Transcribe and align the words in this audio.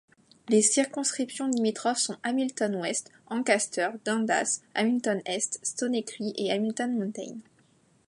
Les 0.49 0.63
circonscriptions 0.63 1.47
limitrophes 1.49 1.99
sont 1.99 2.17
Hamilton-Ouest—Ancaster—Dundas, 2.23 4.61
Hamilton-Est—Stoney 4.73 6.03
Creek 6.05 6.33
et 6.39 6.51
Hamilton 6.51 6.97
Mountain. 6.97 7.37